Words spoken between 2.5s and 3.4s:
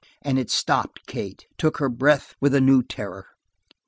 a new terror.